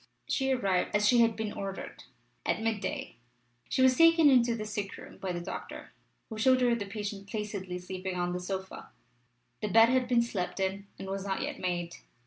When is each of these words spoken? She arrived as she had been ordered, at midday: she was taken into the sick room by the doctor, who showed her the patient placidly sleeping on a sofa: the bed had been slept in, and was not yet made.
She 0.27 0.51
arrived 0.51 0.95
as 0.95 1.07
she 1.07 1.19
had 1.19 1.35
been 1.35 1.53
ordered, 1.53 2.05
at 2.43 2.59
midday: 2.59 3.17
she 3.69 3.83
was 3.83 3.95
taken 3.95 4.31
into 4.31 4.55
the 4.55 4.65
sick 4.65 4.97
room 4.97 5.19
by 5.19 5.31
the 5.31 5.39
doctor, 5.41 5.93
who 6.27 6.39
showed 6.39 6.61
her 6.61 6.73
the 6.73 6.87
patient 6.87 7.29
placidly 7.29 7.77
sleeping 7.77 8.15
on 8.15 8.35
a 8.35 8.39
sofa: 8.39 8.89
the 9.61 9.67
bed 9.67 9.89
had 9.89 10.07
been 10.07 10.23
slept 10.23 10.59
in, 10.59 10.87
and 10.97 11.07
was 11.07 11.23
not 11.23 11.43
yet 11.43 11.59
made. 11.59 11.97